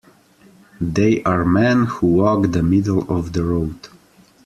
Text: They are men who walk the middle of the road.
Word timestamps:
They 0.95 1.21
are 1.25 1.45
men 1.45 1.83
who 1.85 2.07
walk 2.07 2.49
the 2.53 2.63
middle 2.63 3.07
of 3.07 3.33
the 3.33 3.43
road. 3.43 3.87